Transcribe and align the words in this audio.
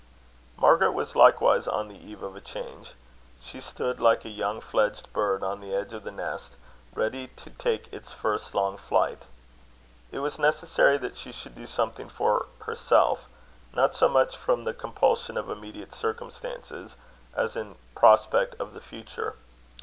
Margaret 0.57 0.93
was 0.93 1.15
likewise 1.15 1.67
on 1.67 1.87
the 1.87 1.95
eve 1.95 2.23
of 2.23 2.35
a 2.35 2.41
change. 2.41 2.95
She 3.39 3.61
stood 3.61 3.99
like 3.99 4.25
a 4.25 4.29
young 4.29 4.59
fledged 4.59 5.13
bird 5.13 5.43
on 5.43 5.61
the 5.61 5.75
edge 5.75 5.93
of 5.93 6.03
the 6.03 6.11
nest, 6.11 6.55
ready 6.95 7.27
to 7.27 7.51
take 7.51 7.87
its 7.93 8.11
first 8.11 8.55
long 8.55 8.77
flight. 8.77 9.27
It 10.11 10.17
was 10.17 10.39
necessary 10.39 10.97
that 10.97 11.17
she 11.17 11.31
should 11.31 11.53
do 11.53 11.67
something 11.67 12.09
for 12.09 12.47
herself, 12.61 13.29
not 13.75 13.93
so 13.93 14.09
much 14.09 14.35
from 14.35 14.63
the 14.63 14.73
compulsion 14.73 15.37
of 15.37 15.51
immediate 15.51 15.93
circumstances, 15.93 16.97
as 17.35 17.55
in 17.55 17.75
prospect 17.93 18.55
of 18.59 18.73
the 18.73 18.81
future. 18.81 19.35